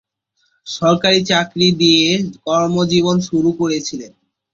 [0.67, 2.09] সরকারি চাকরি দিয়ে
[2.45, 4.11] কর্মজীবন শুরু করেছিলেন।